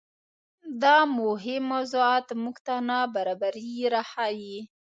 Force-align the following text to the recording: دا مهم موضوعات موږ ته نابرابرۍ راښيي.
دا 0.83 0.97
مهم 1.19 1.61
موضوعات 1.73 2.27
موږ 2.41 2.55
ته 2.65 2.73
نابرابرۍ 2.89 3.71
راښيي. 3.93 4.59